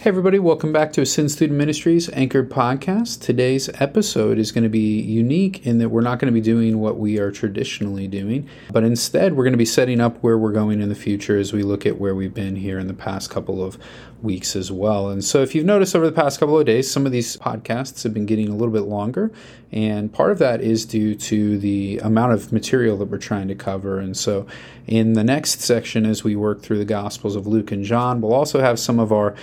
Hey, 0.00 0.10
everybody, 0.10 0.38
welcome 0.38 0.72
back 0.72 0.92
to 0.92 1.00
Ascend 1.00 1.32
Student 1.32 1.58
Ministries 1.58 2.08
Anchored 2.10 2.48
Podcast. 2.48 3.20
Today's 3.20 3.68
episode 3.80 4.38
is 4.38 4.52
going 4.52 4.62
to 4.62 4.70
be 4.70 5.00
unique 5.00 5.66
in 5.66 5.78
that 5.78 5.88
we're 5.88 6.02
not 6.02 6.20
going 6.20 6.32
to 6.32 6.40
be 6.40 6.40
doing 6.40 6.78
what 6.78 6.98
we 6.98 7.18
are 7.18 7.32
traditionally 7.32 8.06
doing, 8.06 8.48
but 8.70 8.84
instead 8.84 9.34
we're 9.34 9.42
going 9.42 9.54
to 9.54 9.58
be 9.58 9.64
setting 9.64 10.00
up 10.00 10.16
where 10.18 10.38
we're 10.38 10.52
going 10.52 10.80
in 10.80 10.88
the 10.88 10.94
future 10.94 11.36
as 11.36 11.52
we 11.52 11.64
look 11.64 11.84
at 11.84 11.98
where 11.98 12.14
we've 12.14 12.32
been 12.32 12.54
here 12.54 12.78
in 12.78 12.86
the 12.86 12.94
past 12.94 13.28
couple 13.28 13.60
of 13.60 13.76
weeks 14.22 14.56
as 14.56 14.70
well. 14.70 15.08
And 15.08 15.24
so, 15.24 15.42
if 15.42 15.54
you've 15.54 15.64
noticed 15.64 15.94
over 15.94 16.06
the 16.06 16.12
past 16.12 16.40
couple 16.40 16.58
of 16.58 16.66
days, 16.66 16.90
some 16.90 17.06
of 17.06 17.12
these 17.12 17.36
podcasts 17.36 18.02
have 18.04 18.14
been 18.14 18.26
getting 18.26 18.48
a 18.48 18.54
little 18.54 18.72
bit 18.72 18.82
longer, 18.82 19.32
and 19.72 20.12
part 20.12 20.30
of 20.30 20.38
that 20.38 20.60
is 20.60 20.84
due 20.84 21.14
to 21.14 21.58
the 21.58 21.98
amount 21.98 22.32
of 22.32 22.52
material 22.52 22.96
that 22.98 23.06
we're 23.06 23.18
trying 23.18 23.48
to 23.48 23.54
cover. 23.54 23.98
And 23.98 24.16
so, 24.16 24.46
in 24.86 25.12
the 25.14 25.24
next 25.24 25.60
section, 25.60 26.06
as 26.06 26.24
we 26.24 26.36
work 26.36 26.62
through 26.62 26.78
the 26.78 26.84
Gospels 26.84 27.36
of 27.36 27.46
Luke 27.46 27.70
and 27.72 27.84
John, 27.84 28.20
we'll 28.20 28.34
also 28.34 28.60
have 28.60 28.78
some 28.78 28.98
of 28.98 29.12
our 29.12 29.34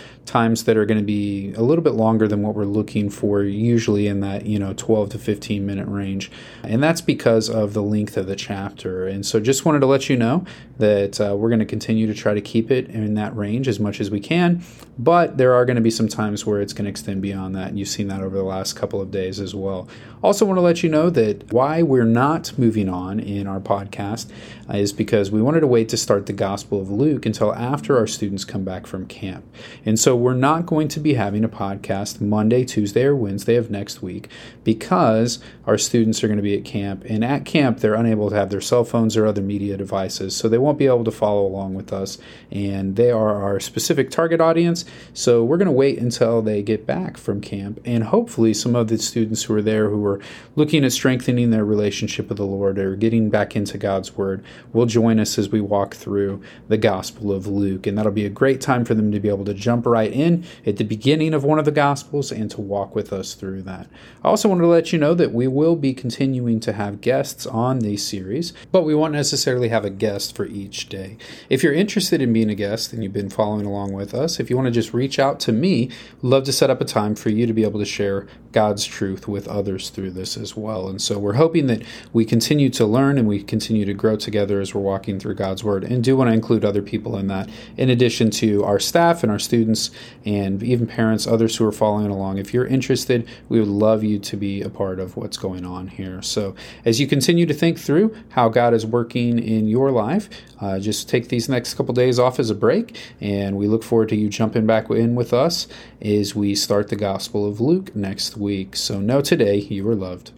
times 0.46 0.66
that 0.66 0.78
are 0.78 0.86
going 0.86 1.00
to 1.00 1.04
be 1.04 1.54
a 1.56 1.62
little 1.62 1.84
bit 1.84 1.94
longer 1.94 2.28
than 2.28 2.42
what 2.42 2.56
we're 2.56 2.66
looking 2.66 3.10
for, 3.10 3.44
usually 3.44 4.08
in 4.08 4.20
that, 4.20 4.46
you 4.46 4.60
know, 4.60 4.74
12 4.74 5.10
to 5.10 5.20
15 5.20 5.66
minute 5.66 5.88
range. 5.88 6.32
And 6.64 6.82
that's 6.84 7.02
because 7.02 7.50
of 7.50 7.74
the 7.74 7.82
length 7.82 8.16
of 8.18 8.28
the 8.28 8.36
chapter. 8.36 9.08
And 9.08 9.26
so, 9.26 9.40
just 9.40 9.66
wanted 9.66 9.80
to 9.80 9.88
let 9.88 10.10
you 10.10 10.16
know 10.16 10.46
that 10.78 11.20
uh, 11.20 11.36
we're 11.36 11.50
going 11.50 11.60
to 11.60 11.66
continue 11.66 12.06
to 12.08 12.14
try 12.14 12.34
to 12.34 12.42
keep 12.42 12.70
it 12.70 12.90
in 12.90 13.16
that 13.16 13.36
range 13.36 13.68
as 13.68 13.80
much 13.80 14.00
as 14.00 14.12
we 14.12 14.20
can. 14.20 14.64
But 14.98 15.38
there 15.38 15.54
are 15.54 15.66
going 15.66 15.76
to 15.76 15.82
be 15.82 15.92
some 15.92 16.08
times 16.08 16.46
where 16.46 16.62
it's 16.62 16.74
going 16.74 16.86
to 16.86 16.90
extend 16.90 17.22
beyond 17.22 17.56
that. 17.56 17.70
And 17.70 17.80
you've 17.80 17.90
seen 17.90 18.08
that 18.08 18.22
over 18.22 18.36
the 18.36 18.44
last 18.44 18.74
couple 18.74 19.02
of 19.02 19.12
days 19.12 19.40
as 19.40 19.56
well. 19.56 19.88
Also, 20.24 20.46
want 20.46 20.58
to 20.58 20.62
let 20.62 20.84
you 20.84 20.90
know 20.90 21.10
that 21.10 21.52
why 21.52 21.82
we're 21.82 22.04
not 22.04 22.58
moving 22.58 22.90
on 22.90 23.20
in 23.20 23.48
our 23.48 23.60
podcast 23.60 24.28
is 24.74 24.94
because 24.94 25.32
we 25.32 25.42
wanted 25.42 25.60
to 25.62 25.68
wait 25.68 25.90
to 25.90 25.98
start 25.98 26.26
the 26.26 26.34
Gospel 26.34 26.82
of 26.82 26.90
Luke 26.90 27.26
until 27.26 27.54
after 27.54 27.98
our 27.98 28.08
students 28.08 28.46
come 28.46 28.64
back 28.64 28.88
from 28.88 29.06
camp. 29.06 29.46
And 29.86 30.00
so 30.00 30.16
we're 30.16 30.34
not 30.36 30.66
going 30.66 30.88
to 30.90 31.00
be 31.00 31.16
having 31.16 31.44
a 31.44 31.50
podcast 31.50 32.22
Monday, 32.22 32.64
Tuesday, 32.64 33.04
or 33.04 33.16
Wednesday 33.16 33.56
of 33.56 33.72
next 33.72 34.02
week 34.02 34.30
because 34.64 35.40
our 35.66 35.78
students 35.78 36.24
are 36.24 36.28
going 36.28 36.38
to 36.38 36.44
be 36.44 36.58
at 36.58 36.66
camp. 36.66 37.04
And 37.06 37.24
at 37.24 37.46
camp, 37.46 37.80
they're 37.80 37.96
unable 37.96 38.30
to 38.30 38.36
have 38.36 38.50
their 38.50 38.62
cell 38.62 38.84
phones 38.84 39.18
or 39.18 39.26
other 39.26 39.42
media 39.42 39.78
devices. 39.78 40.36
So 40.36 40.48
they 40.50 40.58
won't 40.58 40.78
be 40.78 40.88
able 40.88 41.04
to 41.04 41.12
follow 41.12 41.46
along 41.46 41.76
with 41.76 41.94
us. 41.94 42.18
And 42.52 42.96
they 42.96 43.12
are 43.12 43.42
our 43.42 43.60
specific 43.60 44.12
target 44.12 44.42
audience. 44.42 44.86
So 45.14 45.44
we're 45.44 45.58
going 45.58 45.68
to 45.68 45.72
wait 45.72 46.00
until 46.00 46.42
they 46.42 46.62
get 46.62 46.86
back 46.86 47.18
from 47.18 47.42
camp. 47.42 47.80
And 47.86 48.06
hopefully, 48.06 48.54
some 48.54 48.76
of 48.76 48.88
the 48.88 48.98
students 48.98 49.44
who 49.44 49.56
are 49.56 49.62
there 49.62 49.90
who 49.90 50.06
are 50.06 50.20
looking 50.56 50.84
at 50.84 50.92
strengthening 50.92 51.52
their 51.52 51.66
relationship 51.66 52.30
with 52.30 52.38
the 52.38 52.46
Lord 52.46 52.78
or 52.80 52.96
getting 52.96 53.30
back 53.30 53.56
into 53.56 53.78
God's 53.78 54.16
Word 54.16 54.44
will 54.74 54.86
join 54.86 55.20
us 55.20 55.38
as 55.38 55.50
we 55.50 55.62
walk 55.62 55.96
through 55.96 56.42
the 56.68 56.78
Gospel 56.78 57.32
of 57.32 57.48
Luke. 57.48 57.88
And 57.88 57.98
that'll 57.98 58.12
be 58.12 58.26
a 58.26 58.30
great 58.30 58.62
time 58.62 58.86
for 58.86 58.94
them 58.94 59.12
to 59.12 59.20
be 59.20 59.30
able 59.30 59.46
to 59.46 59.54
jump 59.54 59.86
right 59.86 60.12
in 60.12 60.25
at 60.66 60.78
the 60.78 60.84
beginning 60.84 61.34
of 61.34 61.44
one 61.44 61.60
of 61.60 61.66
the 61.66 61.72
Gospels 61.72 62.32
and 62.32 62.50
to 62.52 62.62
walk 62.62 62.96
with 62.96 63.14
us 63.14 63.34
through 63.34 63.62
that. 63.64 63.88
I 64.24 64.30
also 64.30 64.50
wanted 64.50 64.62
to 64.62 64.68
let 64.68 64.92
you 64.92 65.00
know 65.00 65.14
that 65.14 65.34
we 65.34 65.48
will 65.48 65.76
be 65.76 65.94
continuing 65.94 66.60
to 66.62 66.74
have 66.74 67.02
guests 67.02 67.46
on 67.46 67.80
these 67.80 68.06
series, 68.06 68.54
but 68.72 68.84
we 68.84 68.96
won't 68.96 69.14
necessarily 69.14 69.70
have 69.70 69.86
a 69.86 69.90
guest 69.90 70.36
for 70.36 70.46
each 70.46 70.90
day. 70.90 71.18
If 71.50 71.64
you're 71.64 71.74
interested 71.74 72.22
in 72.22 72.34
being 72.34 72.50
a 72.50 72.56
guest 72.56 72.94
and 72.94 73.04
you've 73.04 73.14
been 73.14 73.30
following 73.30 73.66
along 73.66 73.94
with 73.94 74.14
us, 74.14 74.40
if 74.40 74.50
you 74.50 74.56
want 74.56 74.68
to 74.68 74.72
just 74.72 74.94
reach 74.94 75.20
out 75.20 75.40
to 75.42 75.52
me, 75.52 75.90
love 76.22 76.44
to 76.46 76.54
set 76.54 76.70
up 76.70 76.82
a 76.82 76.86
time 76.86 77.16
for 77.16 77.30
you 77.30 77.46
to 77.46 77.54
be 77.54 77.64
able 77.64 77.80
to 77.80 77.86
share 77.86 78.28
God's 78.52 78.86
truth 78.86 79.28
with 79.28 79.48
others 79.48 79.90
through 79.90 80.12
this 80.12 80.38
as 80.38 80.56
well. 80.56 80.88
And 80.88 81.02
so 81.02 81.20
we're 81.20 81.34
hoping 81.34 81.68
that 81.68 81.84
we 82.14 82.26
continue 82.26 82.70
to 82.70 82.86
learn 82.86 83.18
and 83.18 83.28
we 83.28 83.44
continue 83.44 83.86
to 83.86 83.94
grow 83.94 84.16
together 84.16 84.62
as 84.62 84.74
we're 84.74 84.82
walking 84.82 85.20
through 85.20 85.36
God's 85.36 85.64
Word 85.64 85.84
and 85.84 86.04
do 86.04 86.16
want 86.16 86.30
to 86.30 86.34
include 86.34 86.64
other 86.64 86.82
people 86.82 87.18
in 87.18 87.28
that, 87.28 87.50
in 87.78 87.90
addition 87.90 88.30
to 88.32 88.64
our 88.64 88.80
staff 88.80 89.24
and 89.24 89.32
our 89.32 89.40
students 89.40 89.92
and 90.24 90.64
even 90.64 90.88
parents, 90.88 91.28
others 91.28 91.56
who 91.56 91.66
are 91.66 91.72
following 91.72 92.12
along. 92.12 92.38
If 92.38 92.54
you're 92.54 92.66
interested, 92.66 93.28
we 93.50 93.60
would 93.60 93.68
love 93.68 94.04
you 94.04 94.20
to 94.20 94.38
be 94.38 94.62
a 94.62 94.70
part 94.70 95.00
of 95.00 95.18
what's 95.18 95.38
going 95.38 95.66
on 95.66 95.88
here. 95.88 96.22
So 96.22 96.56
as 96.86 97.00
you 97.00 97.08
continue 97.08 97.46
to 97.46 97.54
think 97.54 97.80
through 97.80 98.16
how 98.30 98.50
God 98.50 98.74
is 98.74 98.86
working 98.86 99.40
in 99.40 99.68
your 99.68 99.92
life, 99.92 100.30
uh, 100.62 100.80
just 100.80 101.10
take 101.10 101.30
these 101.30 101.50
next 101.50 101.74
couple 101.74 101.94
days 101.94 102.20
off 102.20 102.40
as 102.40 102.50
a 102.50 102.56
break, 102.56 102.98
and 103.20 103.58
we 103.58 103.68
look 103.68 103.84
forward 103.84 104.10
to 104.10 104.16
you 104.16 104.30
jumping 104.30 104.66
back 104.66 104.90
in 104.90 105.16
with 105.16 105.34
us 105.34 105.68
as 106.02 106.36
we 106.36 106.56
start 106.56 106.90
the 106.90 106.96
Gospel 106.96 107.48
of 107.48 107.60
Luke 107.60 107.96
next 107.96 108.38
week. 108.38 108.76
So 108.76 109.00
know 109.00 109.22
today 109.22 109.58
you 109.58 109.88
are 109.90 109.96
loved. 109.96 110.32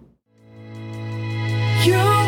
You 1.83 2.26